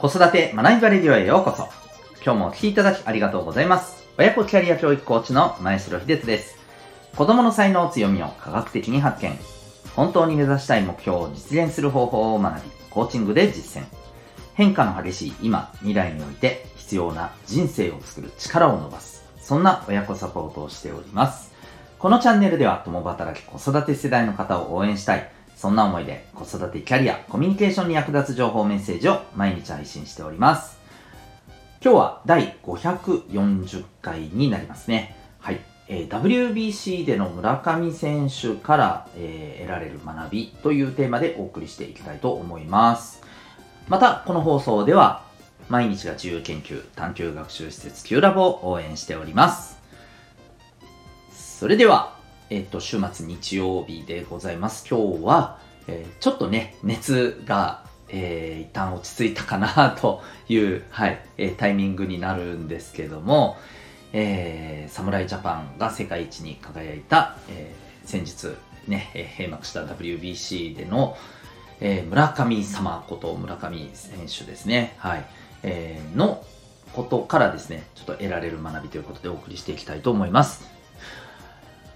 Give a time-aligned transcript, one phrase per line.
[0.00, 1.68] 子育て学びバレディオへようこそ。
[2.24, 4.06] 今日もお聴きいただきありがとうございます。
[4.16, 6.56] 親子キャリア教育コーチの前城秀人です。
[7.16, 9.36] 子供の才能強みを科学的に発見。
[9.96, 13.86] 本当に目指したい目標を実現する方法を学び、コーチングで実践。
[14.54, 19.24] 変化の激しい今、未来において必要な人生を作る力を伸ばす。
[19.40, 21.50] そんな親子サポートをしております。
[21.98, 25.28] このチャンネルでは共働き子育て世代の方を応援したい。
[25.58, 30.78] そんな思いで子育てキャリア、コミュニケーションに役立つ情報メッセージを毎日配信しております。
[31.82, 35.16] 今日は第540回になりますね。
[35.40, 35.58] はい。
[35.88, 43.20] えー WBC での村上選手から、えー得られる学びというテーマでお送りしていきたいと思います。
[43.88, 45.24] また、この放送では、
[45.68, 49.76] 毎日が自由研究探究学習施設 Q ラボを応援しております。
[51.32, 52.17] それでは、
[52.50, 54.86] えっ、と、週末日曜日でございます。
[54.88, 63.58] 今日は、えーちょっとね、熱が、えー一旦落ち着いたかなという、はい、えタイミングになるんですけども、
[64.14, 71.18] えー侍ジャパンが世界一に輝いた、え先日ね、え閉幕した WBC での、
[71.80, 75.24] え村上様こと村上選手ですね、はい、
[75.62, 76.42] えーの
[76.94, 80.77] ことからですね、ちょっと得られる学びということでお送りしていきたいと思います。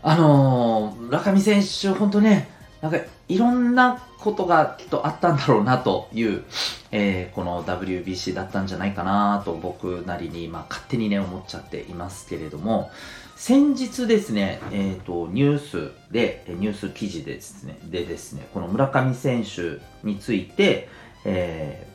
[0.03, 2.48] あのー村上選手、本当ね、
[2.81, 6.42] なんかいろんなことがきっとあったんだろうなという、
[6.91, 12.91] えーこの WBC だったんじゃないかなと僕なりに、まあ、勝手にね、思っちゃっていますけれども、
[13.36, 20.89] 先日ですね、えっ、と、ニュースで、ニュース記事でですね、でですね、この村上選手について、
[21.25, 21.86] え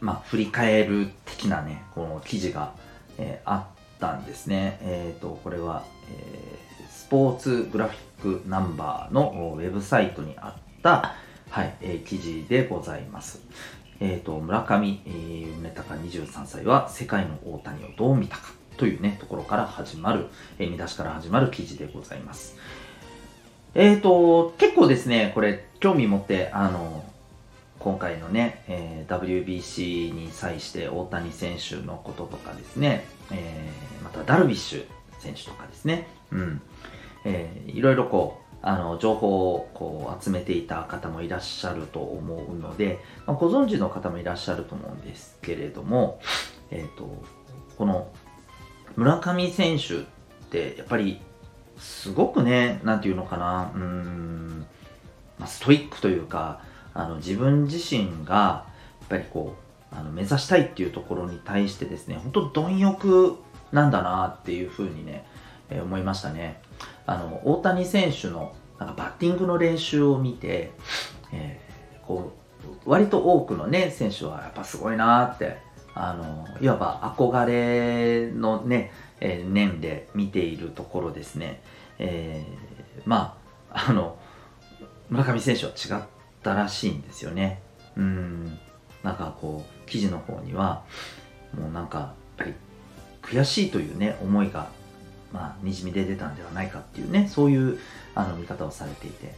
[0.00, 2.74] ーまあ、振り返る的なね、この記事が、
[3.18, 4.78] えーあったんですね。
[4.82, 6.68] えっ、と、これは、え
[7.10, 7.98] ポーツグラフィ
[8.36, 11.14] ックナンバーのウェブサイトにあった、
[11.50, 13.40] はい、えー記事でございます。
[14.00, 20.26] えっ、と、村上、えー宗隆23歳は世界の大谷をどう見たかというね、ところから始まる、
[20.58, 22.56] えー見出しから始まる記事でございます。
[23.74, 27.04] えっ、と、結構ですね、これ、興味持って、あの、
[27.78, 34.84] 今回のね、えー WBC に際して大谷選手のこととかですね、えーまたダルビッシュ
[35.18, 36.62] 選手とかですね、うん、
[37.24, 46.20] えーいろいろこう、あの、情報をこう集めていた方もいらっしゃると思うので、まあご存知の方もいらっしゃると思うんですけれども、
[46.70, 47.08] えっ、と、
[47.76, 48.08] この
[48.96, 50.00] 村上選手っ
[50.50, 51.20] てやっぱり
[51.78, 54.66] すごくね、なんていうのかな、うん、
[55.38, 56.60] まあ、ストイックというか、
[56.94, 58.64] あの自分自身がや
[59.04, 59.54] っぱりこ
[59.92, 63.36] うあの目指したいっていうところに対してですね本当貪欲
[63.70, 65.24] なんだなっていうふうにね、
[65.70, 66.60] えー思いましたね。
[67.08, 70.72] あの大谷選手のなんかバッティングの練習を見て、
[71.32, 72.38] えーこう
[72.84, 75.58] 割と多くのね選手はやっぱすごいなって
[75.94, 81.60] あのいわば憧れのね、えー念で見ているところですね、
[81.98, 83.38] えーま
[83.70, 84.18] ああの
[85.08, 86.04] 村上選手は違っ
[86.42, 87.62] たらしいんですよね。
[87.96, 88.58] うん。
[89.02, 90.84] なんかこう、記事の方には、
[91.58, 92.54] もうなんか、やっぱり
[93.22, 94.68] 悔しいというね、思いが、
[95.32, 97.78] まあ、にじみ出てたんではないかっていうね、そういう
[98.14, 99.34] あの見方をされていて、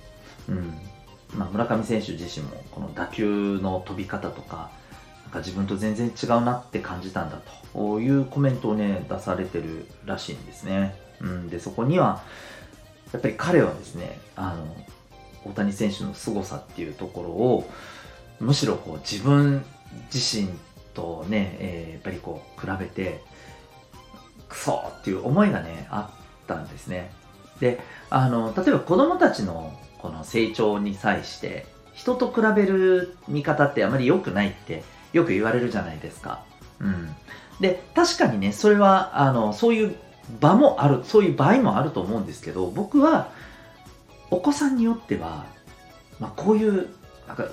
[0.49, 0.75] うん。
[1.37, 4.71] まあ、村上選手自身も、この打球の飛び方とか、
[5.25, 7.41] なんか自分と全然違うなって感じたんだ
[7.73, 10.97] というコメントをね、出されてるらしいんですね。
[11.21, 11.49] うん。
[11.49, 12.23] で、そこには、
[13.13, 14.67] やっぱり彼はですね、あの、
[15.45, 17.71] 大谷選手の凄さっていうところを
[18.41, 19.65] むしろこう自分
[20.13, 20.49] 自身
[20.95, 23.23] とね、えーやっぱりこう比べて
[24.51, 27.11] クソっていう思いがねあったんですね。
[27.61, 27.81] で
[28.11, 36.43] あの例えば子供たちのこの成長に際して人と比べる見方ってあまり良くないってよく言われるじゃないですか。
[36.81, 37.15] うん。
[37.61, 39.97] で確かにねそれはあのそういう
[40.41, 43.31] 場もあるそういう場合もあると思うんですけど僕は
[44.31, 45.45] お子さんによっては、
[46.19, 46.89] まあ、こういう
[47.27, 47.47] なんか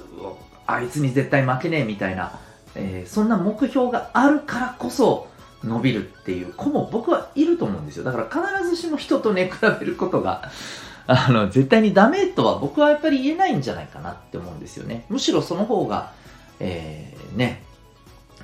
[0.65, 2.39] あいつに絶対負けねえみたいな、
[2.75, 5.26] えーそんな目標があるからこそ
[5.67, 8.03] 伸びるっていう子も僕はいると思うんですよ。
[8.03, 10.49] だから必ずしも人とね比べることが
[11.07, 15.05] あの絶対にダメとは僕はやっぱり言えないんじゃないかなって思うんですよね。
[15.09, 16.11] むしろその方が、
[16.59, 17.63] えーね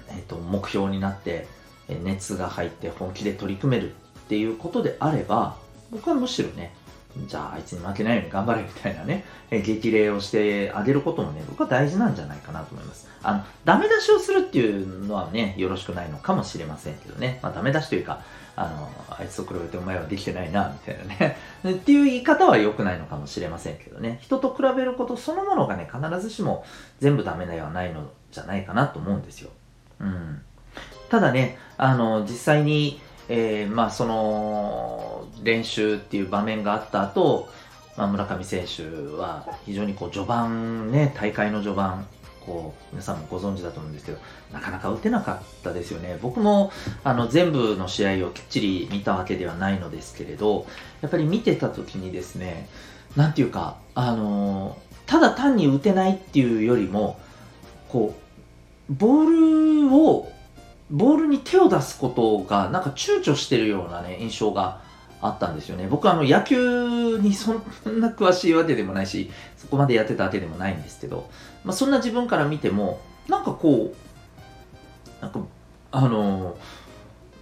[0.09, 1.47] えーと目標になって
[2.03, 3.95] 熱が入って本気で取り組めるっ
[4.27, 5.55] ていうことであれば
[5.91, 6.73] 僕はむしろね
[7.27, 13.07] じゃああいつに負けないように頑張れみたいなね、 え激励をしてあげることもね、僕は大事なんじゃないかなと思います。
[13.21, 17.39] あの、ダメ出しをするっていうのはね、よろしくないのかもしれませんけどね。
[17.41, 18.21] まあ、ダメ出しというか、
[18.55, 21.37] あの、あいつと比べてお前はできてないな、みたいなね。
[21.69, 24.19] っていう言い方は良くないのかもしれませんけどね。
[24.21, 26.65] 人と比べることそのものがね、必ずしも
[26.99, 29.51] 全部ダメではないのじゃないかなと思うんですよ。
[29.99, 30.41] うん。
[31.09, 32.99] ただね、あの、実際に、
[33.29, 35.12] えー、まあ、その、
[35.43, 37.49] 練習っていう場面があった後、
[37.95, 38.83] まあ、村上選手
[39.17, 42.07] は非常にこう序盤ね、大会の序盤、
[42.45, 44.17] こう、皆さんもご存知だと思うんですけど、
[44.51, 46.17] なかなか打てなかったですよね。
[46.21, 46.71] 僕も、
[47.03, 50.65] あの、全部の試合をきっちり見たわけではないのですけれど、
[51.01, 52.67] やっぱり見てた時にですね、
[53.15, 57.19] なんていうか、あのただ単に打てないっていうよりも、
[57.89, 58.15] こ
[58.89, 60.31] う、ボールを、
[60.89, 64.81] ボールに手を出すことが、なんか躊躇してるようなね、印象が
[65.23, 65.87] あったんですよね。
[65.87, 71.29] 僕はあの野球にそんな詳しいわけでもないし、そこまでやってたわけでもないんですけど、
[71.63, 72.99] まあ、そんな自分から見ても、
[73.29, 75.39] なんかこう、なんか、
[75.91, 76.57] あの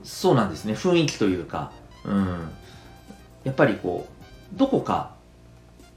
[0.04, 1.72] そうなんですね、雰囲気というか、
[2.06, 2.52] うん、
[3.44, 4.08] やっぱりこ
[4.56, 5.16] う、どこか、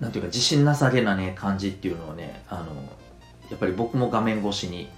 [0.00, 2.74] なんていうか自信なさげなね、感じっていうのをね、あの
[3.50, 4.88] やっぱり僕も画面越しに、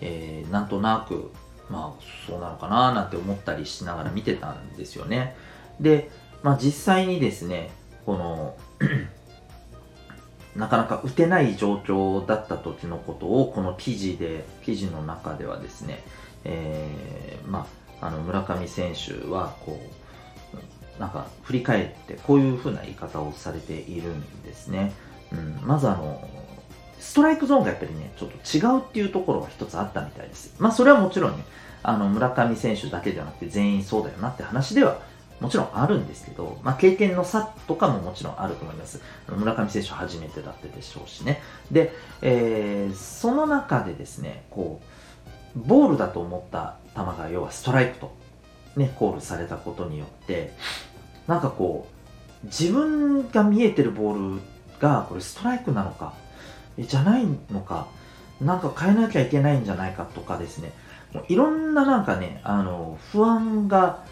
[0.00, 1.30] えー、なんとなく、
[1.70, 5.36] まあ、そうなのかななんて思ったりしながら見てたんですよね。
[5.80, 6.10] で、
[6.44, 7.70] まあ、実際にですね、
[8.04, 8.54] この
[10.54, 16.04] なかなか打てない状況だった時のことを、この記事で、記事の中ではですね、
[16.44, 17.66] えー、ま
[17.98, 19.80] あ、あの、村上選手は、こ
[20.98, 24.92] う、なんか、振り返って、こういう風な言い方をされているんですね。
[25.32, 26.28] うん、まずあの、
[27.00, 30.54] ストライクゾーンがやっぱりね、ちょっと違うっていうところが一つあったみたいです。
[30.58, 31.42] まあ、それはもちろんね、
[31.82, 34.98] あの、村上選手だけではなくて全員そうだよなって話では
[35.40, 39.00] もちろんあるんですけど、まあ、経験の差とかももちろんあると思います。
[39.28, 41.42] 村上選手初めてだったでしょうしね。
[41.70, 41.92] で、
[42.22, 44.80] えー、その中でですね、こ
[45.56, 48.14] う、ボールだと思った球が要はストライクと、
[48.76, 50.54] ね、コールされたことによって、
[51.26, 54.40] なんかこう、自分が見えてるボール
[54.80, 56.14] がこれストライクなのか、
[56.78, 57.86] じゃないのか、
[58.40, 60.72] なんか変えなきゃいけないんじゃないかとかですね、
[61.28, 64.04] いろんななんかね、あの、不安が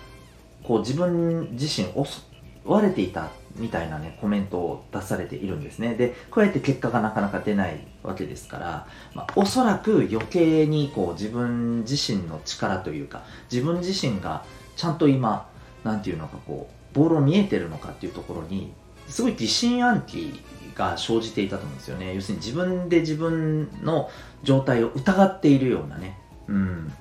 [0.64, 2.20] こう自分自身襲
[2.64, 5.94] われていたみたいなね、コメントを出されているんですね。
[5.94, 14.44] で、こうやって結果がなかなか出ないわけですから、まあ、おそらく余計にこう自分自身の力というか、自分自身が
[14.76, 15.48] ちゃんと今、
[15.84, 18.72] なんていうのかこう、ボールを見えてるのかっていうところに、
[19.08, 20.40] すごい疑心暗鬼
[20.74, 22.14] が生じていたと思うんですよね。
[22.14, 24.10] 要するに自分で自分の
[24.42, 26.18] 状態を疑っているようなね、
[26.48, 26.92] うん、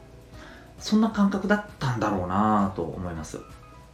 [0.81, 3.39] そんな感覚だったんだろうなと思います。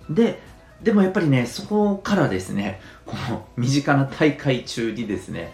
[0.09, 0.39] で、
[0.81, 5.53] でもやっぱりね、そこからですね、この身近な大会中にですね、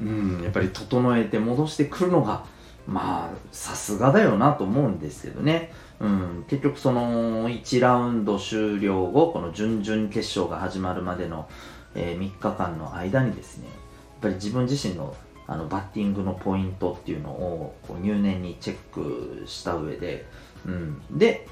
[0.00, 2.44] うん、やっぱり整えて戻してくるのが、
[2.86, 5.72] まあ、さすがだよなと思うんですけどね。
[5.98, 11.48] うん、結局その1ラウンド終了後、この準々決勝が始まるまでの、
[11.94, 13.76] えー、3日間の間にですね、やっ
[14.22, 15.14] ぱり自分自身の
[15.46, 20.24] あのバッティングのポイントっていうのをこう入念にチェックした上で、
[20.66, 21.46] うん、で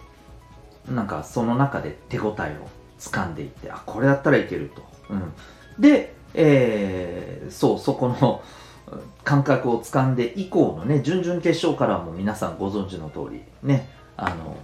[0.88, 2.68] なんかその中で手応えを
[2.98, 5.32] 掴んでいってあこれだったらいけると、うん、
[5.78, 8.42] で、えー、そうそこの
[9.22, 14.56] 感覚を掴んで以降のね準々決勝からも皆さんご存知の通りねあの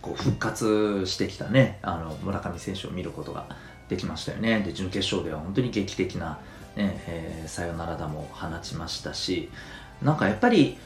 [0.00, 3.46] こう復活してきたねあの村上選手を見ることが
[3.88, 4.60] できましたよね。
[4.60, 6.38] で準決勝では本当に劇的な、
[6.76, 9.50] ねえー、サヨナラ打も放ちましたし
[10.02, 10.78] なんかやっぱり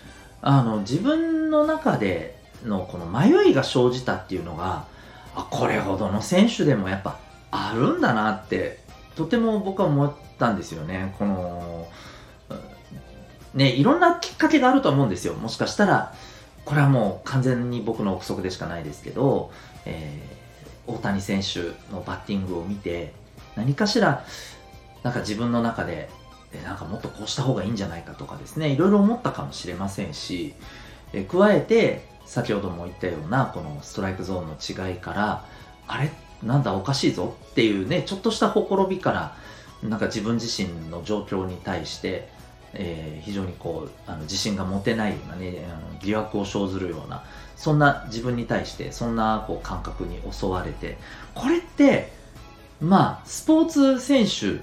[0.43, 4.87] あの自分の中でのこの迷いが生じたっていうのが
[5.35, 7.19] あこれほどの選手でもやっぱ
[7.51, 8.81] あるんだなって
[9.17, 11.15] とても僕は思ったんですよね。
[11.19, 11.89] この
[13.55, 15.35] ねいろんなきっかけがあると思うんですよ。
[15.35, 16.15] もしかしたら
[16.65, 19.51] これはもう完全に僕の憶測でしかないですけど、
[19.87, 21.61] えー、大谷選手
[21.93, 23.13] のバッティングを見て
[23.57, 24.25] 何かしら
[25.03, 26.09] なんか自分の中で
[26.53, 30.55] えなんかもっとこうした方がいいんじゃないかとかですねいろいろ思ったかもしれませんし、
[31.13, 35.45] え加えて先ほども言ったようなこのストライクゾーンの違いから
[35.89, 36.13] あれ？
[36.45, 36.73] なんだ？
[36.75, 37.35] おかしいぞ？
[37.51, 39.37] っていうねちょっとしたほころびから
[39.83, 42.29] なんか自分自身の状況に対して、
[42.73, 47.25] えー、非常にこうあの自信が持てないようなねあの疑惑を生ずるような
[47.57, 50.99] そんな自分に対してそんなこう感覚に襲われて
[51.35, 52.13] これって
[52.81, 54.63] まあスポーツ選手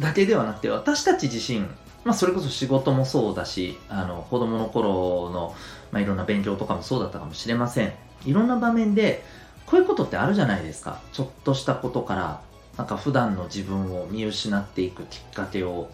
[0.00, 1.66] だけではなくて私たち自身
[2.08, 5.54] まあ、それこそ仕事もそうだしあの子供の頃の
[5.92, 7.92] まあ、いろんな勉強とかもそうだったかもしれません。
[8.24, 9.22] いろんな場面で、
[9.66, 11.00] こういうことってあるじゃないですか。
[11.12, 12.40] ちょっとしたことから、
[12.76, 15.90] なんか普段の自分を見失っていくきっかけを、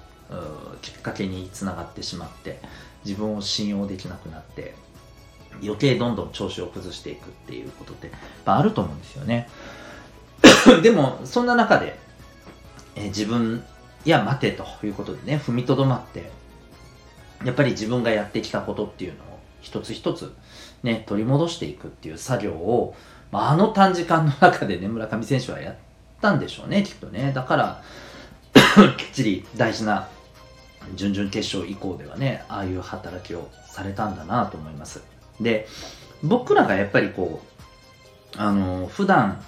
[0.83, 2.61] きっかけにつながってしまって、
[3.04, 4.75] 自分を信用できなくなって、
[5.62, 8.11] 余計どんどん調子を崩していくっていうことって
[8.44, 9.49] あると思うんですよね。
[10.83, 11.99] でも、そんな中で、
[12.97, 13.64] え自分、
[14.04, 16.30] いや、待てということでね、踏みとどまって、
[17.44, 20.34] やっぱり自分がやってきたことっていうのを一つ一つ
[20.82, 22.94] ね、取り戻していくっていう作業を、
[23.32, 25.76] まあ、あの短時間の中でね、村上選手はやっ
[26.20, 27.32] たんでしょうね、きっとね。
[27.34, 27.82] だから、
[28.96, 30.08] きっちり大事な
[30.94, 35.02] 準々決勝以降ではね、ああいう働きをされたんだなと思います。
[35.40, 35.66] で、
[36.23, 37.42] 僕らがやっぱりこ
[38.37, 39.42] う、あの、普段、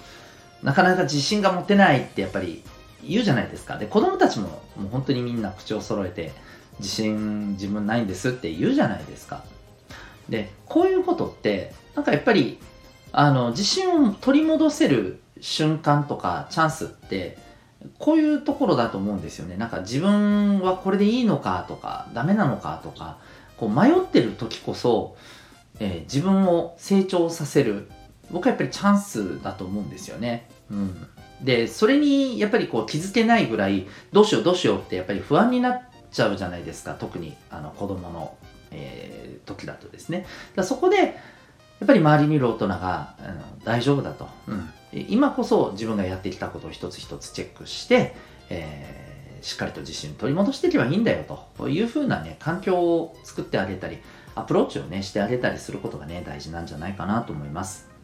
[0.63, 2.63] なかなか自信が持てないってやっぱり
[3.03, 3.77] 言うじゃないですか。
[3.77, 6.31] で、子供たちももう本当にみんな口を揃えて、
[6.79, 9.43] 自信自分ないんですって言うじゃないですか。
[10.29, 12.59] で、こういうことって、なんかやっぱり、
[13.11, 17.37] あの、自信を取り戻せる瞬間とかチャンスって、
[17.99, 19.55] こういうところだと思うんですよね。
[19.55, 23.17] なんか自分はこれでいいのかとか、ダメなのかとか、
[23.57, 25.15] こう迷ってる時こそ、
[25.79, 27.89] えー、自分を成長させる、
[28.31, 30.49] 僕はやっぱりチャンスだと思うんですよね。
[30.69, 31.07] うん。
[31.41, 36.95] で、それにやっぱりこう気づけないぐらい、どうしようどうしようってやっぱり不安になっちゃうじゃないですか。
[36.95, 38.37] 特にあの子供の、
[38.71, 40.25] えー、時だとですね。
[40.55, 44.69] だそこで、やっぱり周りにいる大人があの大丈夫だと、うん。
[44.93, 48.15] 今こそ自分がやってきたことを一つ一つチェックして、
[48.49, 51.23] えー、しっかりと自信を取り戻していけばいいんだよ
[51.57, 53.99] というふうなね、環境を作ってあげたり、
[54.33, 57.96] アプローチをね、してあげたりすることがね、大事なんじゃないかなと思います。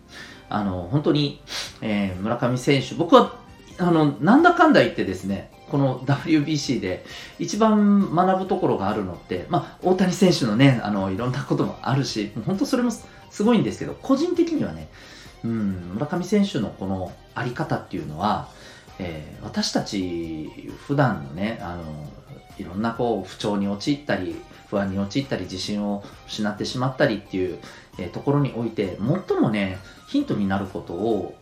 [0.54, 1.42] あの、本当に、
[1.82, 3.36] えー、村上選手、僕は、
[3.80, 7.04] あの、なんだかんだ言ってですね、この WBC で
[7.40, 14.90] 一番学ぶところがあるのって、まあ、大谷選手のね、あの、いろんなこともあるし、本当それもすごいんですけど、個人的にはね、
[15.44, 18.48] うん、村上選手のこのあり方っていうのは、
[19.00, 21.84] えー、私たち普段のね、あの、
[22.60, 24.36] いろんなこう不調に陥ったり、
[24.70, 27.58] 不安に陥ったり、自信を失ってしまったりっていう、
[27.98, 28.98] え、ところにおいて、
[29.28, 31.36] 最もね、ヒントになることを、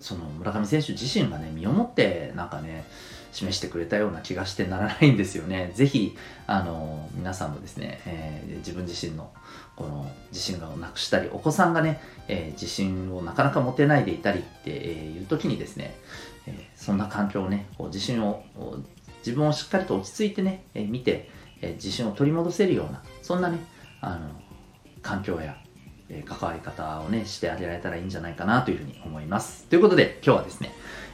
[0.00, 2.86] その村上選手自身がね、身をもってなんかね、
[3.32, 5.72] 示してくれたような気がしてならないんですよね。
[5.76, 9.30] ぜひ、あの、皆さんもですね、えー、自分自身の
[9.76, 15.94] この自信がなくしたり、お子さんがね、えー、自信をなかなか持てないでいたりっていう時にですね、
[16.46, 18.44] えー、そんな環境をね、こう自信を、
[19.18, 21.28] 自分をしっかりと落ち着いてね、え見て、
[21.60, 23.58] え自信を取り戻せるような、そんなね、
[24.00, 24.30] あの、
[25.02, 25.56] 環境や、
[26.10, 29.64] え関わり方をね、してあげられたらいいんじゃないかなというふうに思います。
[29.64, 30.72] ということで、今日はですね、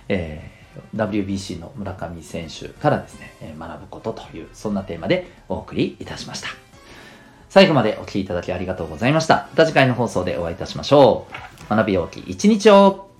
[0.08, 0.54] えー
[0.94, 6.48] WBC の村上選手からですね、え学ぶことという、そんなテーマでお送りいたしました。
[7.48, 9.48] 最後までお聴きいただきありがとうございました。
[9.50, 11.28] また次回の放送でお会いいたしましょ
[11.70, 11.70] う。
[11.70, 13.13] 学び大きい一日を